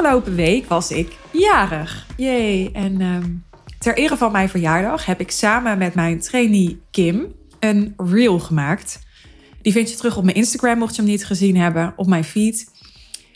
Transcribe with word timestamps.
afgelopen 0.00 0.34
week 0.34 0.66
was 0.66 0.90
ik 0.90 1.16
jarig. 1.30 2.06
Jee. 2.16 2.70
En 2.72 3.00
ehm, 3.00 3.32
ter 3.78 3.96
ere 3.96 4.16
van 4.16 4.32
mijn 4.32 4.48
verjaardag 4.48 5.06
heb 5.06 5.20
ik 5.20 5.30
samen 5.30 5.78
met 5.78 5.94
mijn 5.94 6.20
trainee 6.20 6.80
Kim 6.90 7.34
een 7.58 7.94
reel 7.96 8.38
gemaakt. 8.38 8.98
Die 9.62 9.72
vind 9.72 9.90
je 9.90 9.96
terug 9.96 10.16
op 10.16 10.24
mijn 10.24 10.36
Instagram, 10.36 10.78
mocht 10.78 10.96
je 10.96 11.02
hem 11.02 11.10
niet 11.10 11.26
gezien 11.26 11.56
hebben, 11.56 11.92
op 11.96 12.06
mijn 12.06 12.24
feed. 12.24 12.70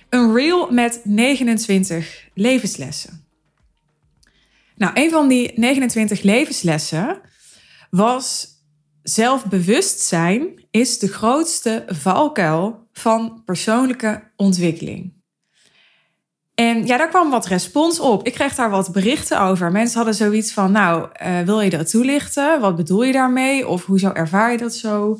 Een 0.08 0.34
reel 0.34 0.70
met 0.70 1.00
29 1.04 2.28
levenslessen. 2.34 3.24
Nou, 4.76 4.92
een 4.94 5.10
van 5.10 5.28
die 5.28 5.52
29 5.54 6.22
levenslessen 6.22 7.20
was 7.90 8.48
zelfbewustzijn 9.02 10.66
is 10.70 10.98
de 10.98 11.08
grootste 11.08 11.84
valkuil 11.86 12.88
van 12.92 13.42
persoonlijke 13.44 14.30
ontwikkeling. 14.36 15.13
En 16.54 16.86
ja, 16.86 16.96
daar 16.96 17.08
kwam 17.08 17.30
wat 17.30 17.46
respons 17.46 18.00
op. 18.00 18.26
Ik 18.26 18.34
kreeg 18.34 18.54
daar 18.54 18.70
wat 18.70 18.92
berichten 18.92 19.40
over. 19.40 19.72
Mensen 19.72 19.96
hadden 19.96 20.14
zoiets 20.14 20.52
van, 20.52 20.72
nou, 20.72 21.08
uh, 21.22 21.40
wil 21.40 21.60
je 21.60 21.70
dat 21.70 21.90
toelichten? 21.90 22.60
Wat 22.60 22.76
bedoel 22.76 23.02
je 23.02 23.12
daarmee? 23.12 23.68
Of 23.68 23.84
hoezo 23.84 24.12
ervaar 24.12 24.52
je 24.52 24.58
dat 24.58 24.74
zo? 24.74 25.18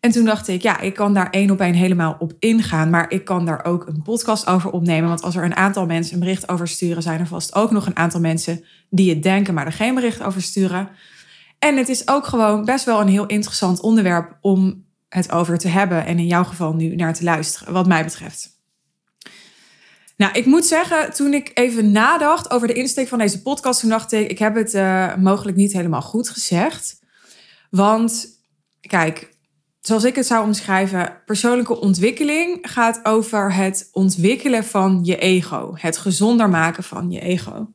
En 0.00 0.10
toen 0.10 0.24
dacht 0.24 0.48
ik, 0.48 0.62
ja, 0.62 0.80
ik 0.80 0.94
kan 0.94 1.14
daar 1.14 1.30
één 1.30 1.50
op 1.50 1.60
één 1.60 1.74
helemaal 1.74 2.16
op 2.18 2.32
ingaan. 2.38 2.90
Maar 2.90 3.10
ik 3.10 3.24
kan 3.24 3.46
daar 3.46 3.64
ook 3.64 3.86
een 3.86 4.02
podcast 4.02 4.46
over 4.46 4.70
opnemen. 4.70 5.08
Want 5.08 5.22
als 5.22 5.36
er 5.36 5.44
een 5.44 5.56
aantal 5.56 5.86
mensen 5.86 6.14
een 6.14 6.20
bericht 6.20 6.48
over 6.48 6.68
sturen, 6.68 7.02
zijn 7.02 7.20
er 7.20 7.26
vast 7.26 7.54
ook 7.54 7.70
nog 7.70 7.86
een 7.86 7.96
aantal 7.96 8.20
mensen 8.20 8.64
die 8.90 9.10
het 9.10 9.22
denken, 9.22 9.54
maar 9.54 9.66
er 9.66 9.72
geen 9.72 9.94
bericht 9.94 10.22
over 10.22 10.42
sturen. 10.42 10.88
En 11.58 11.76
het 11.76 11.88
is 11.88 12.08
ook 12.08 12.26
gewoon 12.26 12.64
best 12.64 12.84
wel 12.84 13.00
een 13.00 13.08
heel 13.08 13.26
interessant 13.26 13.80
onderwerp 13.80 14.36
om 14.40 14.84
het 15.08 15.32
over 15.32 15.58
te 15.58 15.68
hebben. 15.68 16.06
En 16.06 16.18
in 16.18 16.26
jouw 16.26 16.44
geval 16.44 16.74
nu 16.74 16.94
naar 16.94 17.14
te 17.14 17.24
luisteren, 17.24 17.72
wat 17.72 17.86
mij 17.86 18.04
betreft. 18.04 18.59
Nou, 20.20 20.32
ik 20.32 20.46
moet 20.46 20.66
zeggen, 20.66 21.12
toen 21.12 21.34
ik 21.34 21.50
even 21.54 21.92
nadacht 21.92 22.50
over 22.50 22.66
de 22.68 22.72
insteek 22.72 23.08
van 23.08 23.18
deze 23.18 23.42
podcast, 23.42 23.80
toen 23.80 23.88
dacht 23.90 24.12
ik, 24.12 24.30
ik 24.30 24.38
heb 24.38 24.54
het 24.54 24.74
uh, 24.74 25.16
mogelijk 25.16 25.56
niet 25.56 25.72
helemaal 25.72 26.02
goed 26.02 26.28
gezegd. 26.28 26.98
Want 27.70 28.26
kijk, 28.80 29.36
zoals 29.80 30.04
ik 30.04 30.14
het 30.16 30.26
zou 30.26 30.44
omschrijven, 30.44 31.22
persoonlijke 31.24 31.80
ontwikkeling 31.80 32.58
gaat 32.62 33.00
over 33.02 33.54
het 33.54 33.88
ontwikkelen 33.92 34.64
van 34.64 35.00
je 35.02 35.16
ego, 35.16 35.72
het 35.74 35.96
gezonder 35.96 36.48
maken 36.48 36.84
van 36.84 37.10
je 37.10 37.20
ego. 37.20 37.72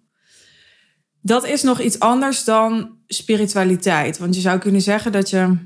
Dat 1.22 1.46
is 1.46 1.64
nog 1.64 1.82
iets 1.82 2.00
anders 2.00 2.44
dan 2.44 2.98
spiritualiteit. 3.08 4.18
Want 4.18 4.36
je 4.36 4.42
zou 4.42 4.60
kunnen 4.60 4.82
zeggen 4.82 5.12
dat 5.12 5.30
je. 5.30 5.58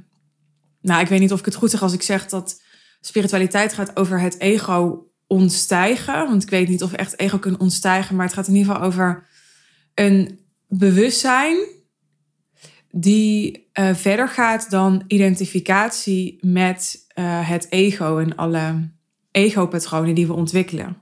Nou, 0.81 1.01
ik 1.01 1.07
weet 1.07 1.19
niet 1.19 1.33
of 1.33 1.39
ik 1.39 1.45
het 1.45 1.55
goed 1.55 1.71
zeg 1.71 1.81
als 1.81 1.93
ik 1.93 2.01
zeg 2.01 2.27
dat 2.27 2.61
spiritualiteit 3.01 3.73
gaat 3.73 3.97
over 3.97 4.19
het 4.21 4.39
ego 4.39 5.08
ontstijgen. 5.29 6.27
Want 6.27 6.43
ik 6.43 6.49
weet 6.49 6.67
niet 6.67 6.83
of 6.83 6.93
echt 6.93 7.19
ego 7.19 7.37
kunnen 7.37 7.59
ontstijgen, 7.59 8.15
maar 8.15 8.25
het 8.25 8.35
gaat 8.35 8.47
in 8.47 8.55
ieder 8.55 8.73
geval 8.73 8.87
over 8.87 9.27
een 9.93 10.39
bewustzijn 10.67 11.57
die 12.91 13.69
uh, 13.73 13.95
verder 13.95 14.27
gaat 14.27 14.69
dan 14.69 15.03
identificatie 15.07 16.37
met 16.41 17.05
uh, 17.15 17.49
het 17.49 17.67
ego 17.69 18.17
en 18.17 18.35
alle 18.35 18.89
ego-patronen 19.31 20.15
die 20.15 20.27
we 20.27 20.33
ontwikkelen. 20.33 20.97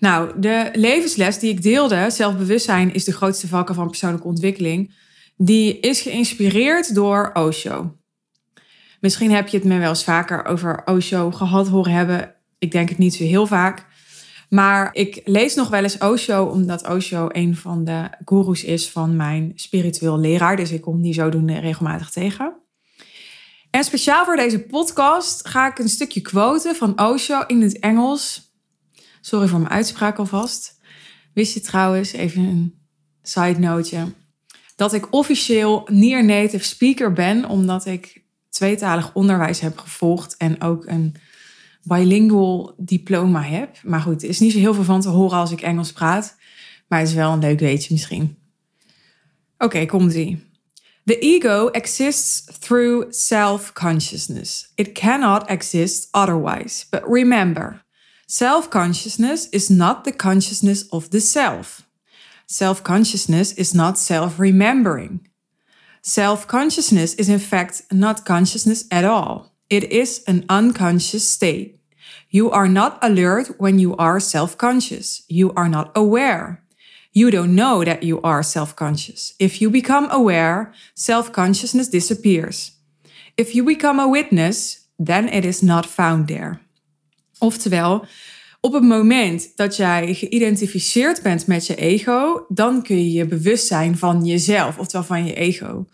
Nou, 0.00 0.40
de 0.40 0.68
levensles 0.72 1.38
die 1.38 1.50
ik 1.50 1.62
deelde, 1.62 2.10
zelfbewustzijn 2.10 2.94
is 2.94 3.04
de 3.04 3.12
grootste 3.12 3.48
valken 3.48 3.74
van 3.74 3.88
persoonlijke 3.88 4.26
ontwikkeling, 4.26 4.94
die 5.36 5.80
is 5.80 6.00
geïnspireerd 6.00 6.94
door 6.94 7.30
Osho. 7.32 7.96
Misschien 9.00 9.30
heb 9.30 9.48
je 9.48 9.56
het 9.56 9.66
me 9.66 9.78
wel 9.78 9.88
eens 9.88 10.04
vaker 10.04 10.44
over 10.44 10.82
Osho 10.84 11.30
gehad 11.30 11.68
horen 11.68 11.92
hebben. 11.92 12.35
Ik 12.66 12.72
denk 12.72 12.88
het 12.88 12.98
niet 12.98 13.14
zo 13.14 13.24
heel 13.24 13.46
vaak. 13.46 13.86
Maar 14.48 14.94
ik 14.94 15.20
lees 15.24 15.54
nog 15.54 15.68
wel 15.68 15.82
eens 15.82 15.98
Osho, 15.98 16.44
omdat 16.44 16.88
Osho 16.88 17.28
een 17.32 17.56
van 17.56 17.84
de 17.84 18.10
gurus 18.24 18.64
is 18.64 18.90
van 18.90 19.16
mijn 19.16 19.52
spiritueel 19.54 20.18
leraar. 20.18 20.56
Dus 20.56 20.70
ik 20.70 20.80
kom 20.80 21.02
die 21.02 21.14
zodoende 21.14 21.58
regelmatig 21.58 22.10
tegen. 22.10 22.56
En 23.70 23.84
speciaal 23.84 24.24
voor 24.24 24.36
deze 24.36 24.60
podcast 24.60 25.48
ga 25.48 25.70
ik 25.70 25.78
een 25.78 25.88
stukje 25.88 26.20
quoten 26.20 26.76
van 26.76 27.00
Osho 27.00 27.44
in 27.46 27.62
het 27.62 27.78
Engels. 27.78 28.54
Sorry 29.20 29.48
voor 29.48 29.60
mijn 29.60 29.72
uitspraak 29.72 30.18
alvast. 30.18 30.80
Wist 31.34 31.54
je 31.54 31.60
trouwens, 31.60 32.12
even 32.12 32.42
een 32.42 32.74
side 33.22 33.58
noteje, 33.58 34.12
dat 34.76 34.92
ik 34.92 35.12
officieel 35.12 35.88
near 35.90 36.24
native 36.24 36.64
speaker 36.64 37.12
ben, 37.12 37.44
omdat 37.44 37.86
ik 37.86 38.24
tweetalig 38.48 39.14
onderwijs 39.14 39.60
heb 39.60 39.78
gevolgd 39.78 40.36
en 40.36 40.62
ook 40.62 40.86
een 40.86 41.14
bilingual 41.88 42.74
diploma 42.76 43.42
heb. 43.42 43.82
Maar 43.82 44.00
goed, 44.00 44.22
er 44.22 44.28
is 44.28 44.40
niet 44.40 44.52
zo 44.52 44.58
heel 44.58 44.74
veel 44.74 44.84
van 44.84 45.00
te 45.00 45.08
horen 45.08 45.38
als 45.38 45.50
ik 45.50 45.60
Engels 45.60 45.92
praat, 45.92 46.36
maar 46.88 46.98
het 46.98 47.08
is 47.08 47.14
wel 47.14 47.32
een 47.32 47.38
leuk 47.38 47.60
weetje 47.60 47.92
misschien. 47.92 48.36
Oké, 49.54 49.64
okay, 49.64 49.86
komt-ie. 49.86 50.44
The 51.04 51.18
ego 51.18 51.68
exists 51.68 52.44
through 52.58 53.06
self-consciousness. 53.12 54.72
It 54.74 54.92
cannot 54.92 55.44
exist 55.44 56.08
otherwise. 56.10 56.84
But 56.90 57.02
remember, 57.04 57.86
Self 58.28 58.70
consciousness 58.70 59.48
is 59.50 59.70
not 59.70 60.02
the 60.02 60.10
consciousness 60.10 60.88
of 60.88 61.10
the 61.10 61.20
self. 61.20 61.86
Self 62.46 62.82
consciousness 62.82 63.52
is 63.52 63.72
not 63.72 63.98
self 63.98 64.40
remembering. 64.40 65.28
Self 66.02 66.48
consciousness 66.48 67.14
is, 67.14 67.28
in 67.28 67.38
fact, 67.38 67.84
not 67.92 68.24
consciousness 68.24 68.84
at 68.90 69.04
all. 69.04 69.52
It 69.68 69.84
is 69.90 70.22
an 70.26 70.44
unconscious 70.48 71.28
state. 71.28 71.80
You 72.30 72.50
are 72.50 72.68
not 72.68 72.98
alert 73.02 73.58
when 73.58 73.78
you 73.78 73.96
are 73.96 74.20
self 74.20 74.56
conscious. 74.56 75.22
You 75.28 75.52
are 75.54 75.68
not 75.68 75.90
aware. 75.94 76.62
You 77.12 77.30
don't 77.30 77.54
know 77.54 77.84
that 77.84 78.02
you 78.02 78.20
are 78.22 78.42
self 78.42 78.76
conscious. 78.76 79.34
If 79.38 79.60
you 79.60 79.70
become 79.70 80.08
aware, 80.10 80.72
self 80.94 81.32
consciousness 81.32 81.88
disappears. 81.88 82.72
If 83.36 83.54
you 83.54 83.64
become 83.64 83.98
a 83.98 84.08
witness, 84.08 84.86
then 84.98 85.28
it 85.28 85.44
is 85.44 85.62
not 85.62 85.86
found 85.86 86.28
there. 86.28 86.60
Oftewel, 87.38 88.06
op 88.60 88.72
het 88.72 88.82
moment 88.82 89.56
dat 89.56 89.76
jij 89.76 90.14
geïdentificeerd 90.14 91.22
bent 91.22 91.46
met 91.46 91.66
je 91.66 91.74
ego, 91.74 92.44
dan 92.48 92.82
kun 92.82 92.96
je 92.96 93.12
je 93.12 93.26
bewust 93.26 93.66
zijn 93.66 93.98
van 93.98 94.24
jezelf, 94.24 94.78
oftewel 94.78 95.06
van 95.06 95.26
je 95.26 95.34
ego. 95.34 95.86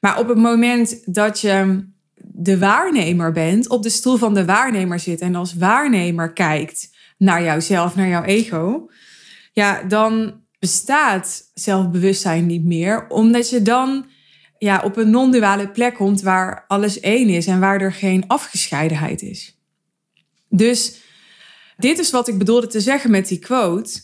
Maar 0.00 0.18
op 0.18 0.28
het 0.28 0.38
moment 0.38 1.14
dat 1.14 1.40
je 1.40 1.84
de 2.34 2.58
waarnemer 2.58 3.32
bent, 3.32 3.68
op 3.68 3.82
de 3.82 3.88
stoel 3.88 4.16
van 4.16 4.34
de 4.34 4.44
waarnemer 4.44 4.98
zit 4.98 5.20
en 5.20 5.34
als 5.34 5.54
waarnemer 5.54 6.32
kijkt 6.32 6.90
naar 7.18 7.42
jouzelf, 7.42 7.96
naar 7.96 8.08
jouw 8.08 8.22
ego, 8.22 8.90
ja, 9.52 9.82
dan 9.82 10.40
bestaat 10.58 11.50
zelfbewustzijn 11.54 12.46
niet 12.46 12.64
meer, 12.64 13.08
omdat 13.08 13.50
je 13.50 13.62
dan 13.62 14.06
ja, 14.58 14.80
op 14.84 14.96
een 14.96 15.10
non-duale 15.10 15.70
plek 15.70 15.94
komt 15.94 16.22
waar 16.22 16.64
alles 16.68 17.00
één 17.00 17.28
is 17.28 17.46
en 17.46 17.60
waar 17.60 17.80
er 17.80 17.92
geen 17.92 18.24
afgescheidenheid 18.26 19.22
is. 19.22 19.58
Dus 20.48 21.00
dit 21.76 21.98
is 21.98 22.10
wat 22.10 22.28
ik 22.28 22.38
bedoelde 22.38 22.66
te 22.66 22.80
zeggen 22.80 23.10
met 23.10 23.28
die 23.28 23.38
quote. 23.38 24.00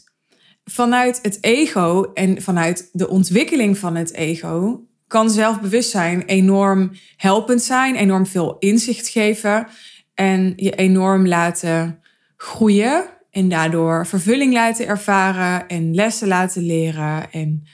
Vanuit 0.65 1.19
het 1.23 1.39
ego 1.41 2.11
en 2.15 2.43
vanuit 2.43 2.89
de 2.93 3.09
ontwikkeling 3.09 3.79
van 3.79 3.97
het 3.97 4.13
ego 4.13 4.87
kan 5.09 5.31
zelfbewustzijn 5.31 6.23
enorm 6.23 6.93
helpend 7.17 7.63
zijn, 7.63 7.97
enorm 7.97 8.27
veel 8.27 8.57
inzicht 8.59 9.09
geven 9.09 9.69
en 10.15 10.53
je 10.57 10.75
enorm 10.75 11.27
laten 11.27 12.03
groeien 12.37 13.05
en 13.31 13.49
daardoor 13.49 14.07
vervulling 14.07 14.53
laten 14.53 14.87
ervaren 14.87 15.69
en 15.69 15.95
lessen 15.95 16.29
laten 16.29 16.63
leren 16.63 17.33
en 17.33 17.67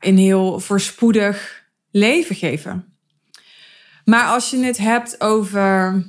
een 0.00 0.18
heel 0.18 0.60
voorspoedig 0.60 1.64
leven 1.90 2.36
geven. 2.36 2.84
Maar 4.04 4.24
als 4.24 4.50
je 4.50 4.64
het 4.64 4.78
hebt 4.78 5.20
over 5.20 6.04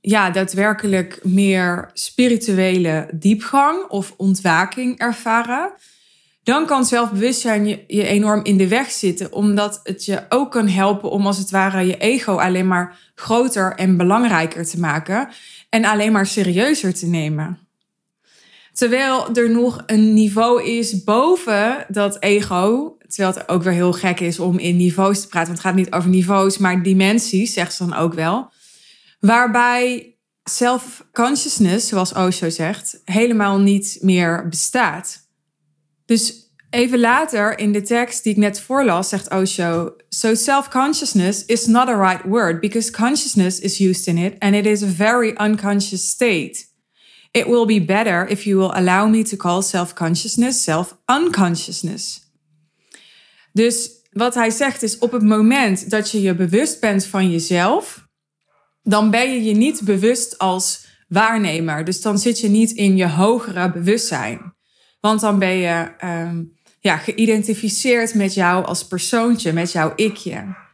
ja, 0.00 0.30
daadwerkelijk 0.30 1.20
meer 1.22 1.90
spirituele 1.92 3.08
diepgang 3.14 3.88
of 3.88 4.14
ontwaking 4.16 4.98
ervaren, 4.98 5.72
dan 6.48 6.66
kan 6.66 6.84
zelfbewustzijn 6.84 7.66
je, 7.66 7.86
enorm 7.86 8.40
in 8.44 8.56
de 8.56 8.68
weg 8.68 8.90
zitten, 8.90 9.32
omdat 9.32 9.80
het 9.82 10.04
je 10.04 10.24
ook 10.28 10.50
kan 10.50 10.68
helpen 10.68 11.10
om 11.10 11.26
als 11.26 11.38
het 11.38 11.50
ware 11.50 11.86
je 11.86 11.96
ego 11.96 12.36
alleen 12.36 12.66
maar 12.66 12.98
groter 13.14 13.74
en 13.74 13.96
belangrijker 13.96 14.66
te 14.66 14.80
maken 14.80 15.28
en 15.70 15.84
alleen 15.84 16.12
maar 16.12 16.26
serieuzer 16.26 16.94
te 16.94 17.06
nemen. 17.06 17.58
Terwijl 18.72 19.34
er 19.34 19.50
nog 19.50 19.82
een 19.86 20.14
niveau 20.14 20.64
is 20.64 21.04
boven 21.04 21.86
dat 21.88 22.22
ego. 22.22 22.96
Terwijl 23.08 23.34
het 23.34 23.48
ook 23.48 23.62
weer 23.62 23.72
heel 23.72 23.92
gek 23.92 24.20
is 24.20 24.38
om 24.38 24.58
in 24.58 24.76
niveaus 24.76 25.20
te 25.20 25.28
praten. 25.28 25.48
Want 25.48 25.62
het 25.62 25.66
gaat 25.66 25.76
niet 25.76 25.92
over 25.92 26.10
niveaus, 26.10 26.58
maar 26.58 26.82
dimensies, 26.82 27.52
zegt 27.52 27.74
ze 27.74 27.86
dan 27.86 27.96
ook 27.96 28.14
wel. 28.14 28.50
Waarbij 29.20 30.16
self-consciousness, 30.44 31.88
zoals 31.88 32.12
Osho 32.12 32.50
zegt, 32.50 33.00
helemaal 33.04 33.58
niet 33.58 33.98
meer 34.00 34.48
bestaat. 34.48 35.27
Dus 36.08 36.52
even 36.70 37.00
later 37.00 37.58
in 37.58 37.72
de 37.72 37.82
tekst 37.82 38.22
die 38.22 38.32
ik 38.32 38.38
net 38.38 38.60
voorlas, 38.60 39.08
zegt 39.08 39.30
Osho: 39.30 39.96
So 40.08 40.34
self-consciousness 40.34 41.44
is 41.44 41.66
not 41.66 41.88
a 41.88 42.10
right 42.10 42.24
word 42.24 42.60
because 42.60 42.90
consciousness 42.90 43.58
is 43.58 43.78
used 43.78 44.06
in 44.06 44.16
it 44.16 44.38
and 44.38 44.54
it 44.54 44.66
is 44.66 44.82
a 44.82 44.86
very 44.86 45.34
unconscious 45.36 46.08
state. 46.08 46.66
It 47.30 47.46
will 47.46 47.66
be 47.66 47.84
better 47.84 48.30
if 48.30 48.42
you 48.42 48.58
will 48.58 48.74
allow 48.74 49.08
me 49.08 49.22
to 49.22 49.36
call 49.36 49.62
self-consciousness 49.62 50.62
self-unconsciousness. 50.62 52.20
Dus 53.52 53.90
wat 54.10 54.34
hij 54.34 54.50
zegt 54.50 54.82
is 54.82 54.98
op 54.98 55.12
het 55.12 55.22
moment 55.22 55.90
dat 55.90 56.10
je 56.10 56.20
je 56.20 56.34
bewust 56.34 56.80
bent 56.80 57.06
van 57.06 57.30
jezelf, 57.30 58.06
dan 58.82 59.10
ben 59.10 59.32
je 59.32 59.44
je 59.44 59.54
niet 59.54 59.80
bewust 59.84 60.38
als 60.38 60.86
waarnemer. 61.08 61.84
Dus 61.84 62.00
dan 62.00 62.18
zit 62.18 62.40
je 62.40 62.48
niet 62.48 62.70
in 62.70 62.96
je 62.96 63.08
hogere 63.08 63.72
bewustzijn. 63.72 64.56
Want 65.00 65.20
dan 65.20 65.38
ben 65.38 65.56
je 65.56 65.90
ehm, 65.98 66.42
ja, 66.80 66.96
geïdentificeerd 66.96 68.14
met 68.14 68.34
jou 68.34 68.64
als 68.64 68.86
persoontje, 68.86 69.52
met 69.52 69.72
jouw 69.72 69.92
ikje. 69.96 70.66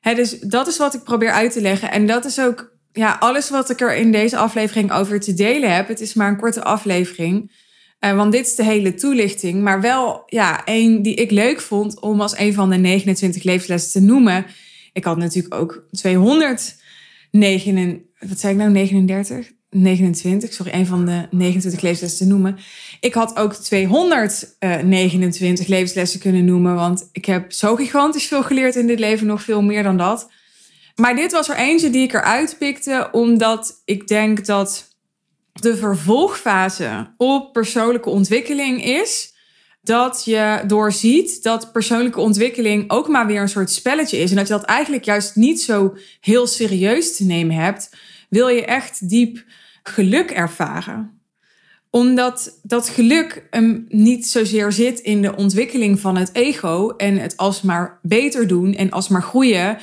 Dus 0.00 0.40
dat 0.40 0.66
is 0.66 0.78
wat 0.78 0.94
ik 0.94 1.02
probeer 1.02 1.30
uit 1.30 1.52
te 1.52 1.60
leggen. 1.60 1.90
En 1.90 2.06
dat 2.06 2.24
is 2.24 2.40
ook 2.40 2.76
ja, 2.92 3.16
alles 3.20 3.50
wat 3.50 3.70
ik 3.70 3.80
er 3.80 3.96
in 3.96 4.12
deze 4.12 4.36
aflevering 4.36 4.92
over 4.92 5.20
te 5.20 5.34
delen 5.34 5.74
heb. 5.74 5.88
Het 5.88 6.00
is 6.00 6.14
maar 6.14 6.28
een 6.28 6.40
korte 6.40 6.62
aflevering. 6.62 7.60
Uh, 8.00 8.16
want 8.16 8.32
dit 8.32 8.46
is 8.46 8.54
de 8.54 8.64
hele 8.64 8.94
toelichting. 8.94 9.62
Maar 9.62 9.80
wel 9.80 10.22
ja, 10.26 10.64
één 10.64 11.02
die 11.02 11.14
ik 11.14 11.30
leuk 11.30 11.60
vond 11.60 12.00
om 12.00 12.20
als 12.20 12.38
een 12.38 12.54
van 12.54 12.70
de 12.70 12.76
29 12.76 13.42
levenslessen 13.42 14.00
te 14.00 14.06
noemen. 14.06 14.46
Ik 14.92 15.04
had 15.04 15.16
natuurlijk 15.16 15.54
ook 15.54 15.84
209, 15.90 18.04
wat 18.18 18.40
zei 18.40 18.52
ik 18.52 18.58
nou, 18.58 18.70
39? 18.70 19.50
29, 19.74 20.52
sorry, 20.52 20.72
een 20.72 20.86
van 20.86 21.04
de 21.04 21.26
29 21.30 21.80
levenslessen 21.80 22.26
te 22.26 22.32
noemen. 22.32 22.58
Ik 23.00 23.14
had 23.14 23.36
ook 23.36 23.54
229 23.54 25.66
levenslessen 25.66 26.20
kunnen 26.20 26.44
noemen, 26.44 26.74
want 26.74 27.08
ik 27.12 27.24
heb 27.24 27.52
zo 27.52 27.76
gigantisch 27.76 28.26
veel 28.26 28.42
geleerd 28.42 28.76
in 28.76 28.86
dit 28.86 28.98
leven, 28.98 29.26
nog 29.26 29.42
veel 29.42 29.62
meer 29.62 29.82
dan 29.82 29.96
dat. 29.96 30.30
Maar 30.94 31.16
dit 31.16 31.32
was 31.32 31.48
er 31.48 31.56
eentje 31.56 31.90
die 31.90 32.02
ik 32.02 32.12
eruit 32.12 32.56
pikte, 32.58 33.08
omdat 33.12 33.82
ik 33.84 34.08
denk 34.08 34.46
dat 34.46 34.96
de 35.52 35.76
vervolgfase 35.76 37.14
op 37.16 37.52
persoonlijke 37.52 38.10
ontwikkeling 38.10 38.84
is 38.84 39.32
dat 39.82 40.24
je 40.24 40.62
doorziet 40.66 41.42
dat 41.42 41.72
persoonlijke 41.72 42.20
ontwikkeling 42.20 42.90
ook 42.90 43.08
maar 43.08 43.26
weer 43.26 43.40
een 43.40 43.48
soort 43.48 43.70
spelletje 43.70 44.18
is. 44.18 44.30
En 44.30 44.36
dat 44.36 44.46
je 44.46 44.52
dat 44.52 44.64
eigenlijk 44.64 45.04
juist 45.04 45.36
niet 45.36 45.62
zo 45.62 45.96
heel 46.20 46.46
serieus 46.46 47.16
te 47.16 47.24
nemen 47.24 47.56
hebt. 47.56 47.90
Wil 48.32 48.48
je 48.48 48.64
echt 48.64 49.08
diep 49.08 49.44
geluk 49.82 50.30
ervaren. 50.30 51.20
Omdat 51.90 52.58
dat 52.62 52.88
geluk 52.88 53.46
hem 53.50 53.84
niet 53.88 54.26
zozeer 54.26 54.72
zit 54.72 55.00
in 55.00 55.22
de 55.22 55.36
ontwikkeling 55.36 56.00
van 56.00 56.16
het 56.16 56.34
ego 56.34 56.88
en 56.88 57.18
het 57.18 57.36
alsmaar 57.36 57.98
beter 58.02 58.46
doen 58.46 58.74
en 58.74 58.90
alsmaar 58.90 59.22
groeien 59.22 59.78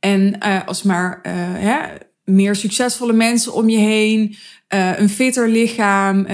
en 0.00 0.36
uh, 0.46 0.66
alsmaar 0.66 1.20
uh, 1.22 1.32
hè, 1.36 1.78
meer 2.24 2.56
succesvolle 2.56 3.12
mensen 3.12 3.52
om 3.52 3.68
je 3.68 3.78
heen, 3.78 4.36
uh, 4.74 4.98
een 4.98 5.08
fitter 5.08 5.48
lichaam. 5.48 6.26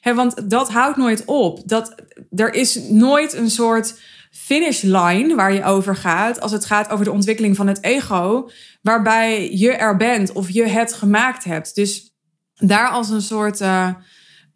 hè, 0.00 0.14
want 0.14 0.50
dat 0.50 0.70
houdt 0.70 0.96
nooit 0.96 1.24
op. 1.24 1.68
Dat, 1.68 1.94
er 2.34 2.54
is 2.54 2.80
nooit 2.88 3.32
een 3.32 3.50
soort 3.50 3.94
finish 4.32 4.82
line 4.82 5.34
waar 5.34 5.52
je 5.52 5.64
over 5.64 5.96
gaat 5.96 6.40
als 6.40 6.52
het 6.52 6.64
gaat 6.64 6.90
over 6.90 7.04
de 7.04 7.12
ontwikkeling 7.12 7.56
van 7.56 7.66
het 7.66 7.82
ego, 7.82 8.50
waarbij 8.82 9.52
je 9.56 9.72
er 9.72 9.96
bent 9.96 10.32
of 10.32 10.50
je 10.50 10.62
het 10.62 10.92
gemaakt 10.92 11.44
hebt. 11.44 11.74
Dus 11.74 12.14
daar 12.54 12.88
als 12.88 13.10
een 13.10 13.22
soort 13.22 13.60
uh, 13.60 13.88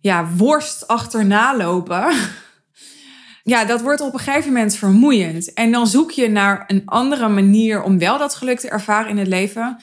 ja, 0.01 0.29
worst 0.37 0.87
achterna 0.87 1.57
lopen. 1.57 2.13
ja, 3.53 3.65
dat 3.65 3.81
wordt 3.81 4.01
op 4.01 4.13
een 4.13 4.19
gegeven 4.19 4.53
moment 4.53 4.77
vermoeiend. 4.77 5.53
En 5.53 5.73
dan 5.73 5.87
zoek 5.87 6.11
je 6.11 6.29
naar 6.29 6.65
een 6.67 6.83
andere 6.85 7.29
manier 7.29 7.83
om 7.83 7.99
wel 7.99 8.19
dat 8.19 8.35
geluk 8.35 8.61
te 8.61 8.69
ervaren 8.69 9.11
in 9.11 9.19
het 9.19 9.29
leven. 9.29 9.77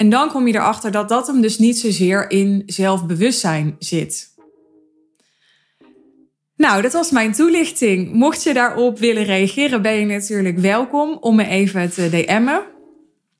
En 0.00 0.08
dan 0.08 0.28
kom 0.28 0.46
je 0.46 0.54
erachter 0.54 0.90
dat 0.90 1.08
dat 1.08 1.26
hem 1.26 1.40
dus 1.40 1.58
niet 1.58 1.78
zozeer 1.78 2.30
in 2.30 2.62
zelfbewustzijn 2.66 3.76
zit. 3.78 4.34
Nou, 6.56 6.82
dat 6.82 6.92
was 6.92 7.10
mijn 7.10 7.32
toelichting. 7.32 8.12
Mocht 8.12 8.42
je 8.42 8.54
daarop 8.54 8.98
willen 8.98 9.24
reageren, 9.24 9.82
ben 9.82 9.92
je 9.92 10.06
natuurlijk 10.06 10.58
welkom 10.58 11.16
om 11.20 11.36
me 11.36 11.46
even 11.46 11.90
te 11.90 12.08
DM'en. 12.10 12.62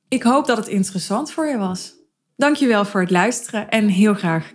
Ik 0.08 0.22
hoop 0.22 0.46
dat 0.46 0.56
het 0.56 0.68
interessant 0.68 1.32
voor 1.32 1.46
je 1.46 1.58
was. 1.58 1.94
Dankjewel 2.36 2.84
voor 2.84 3.00
het 3.00 3.10
luisteren 3.10 3.68
en 3.68 3.88
heel 3.88 4.14
graag 4.14 4.52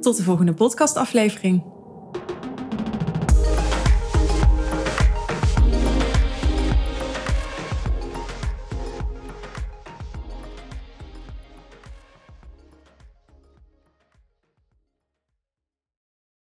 tot 0.00 0.16
de 0.16 0.22
volgende 0.22 0.54
podcastaflevering. 0.54 1.62